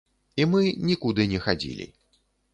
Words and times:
І 0.41 0.47
мы 0.53 0.61
нікуды 0.89 1.29
не 1.35 1.43
хадзілі. 1.45 1.89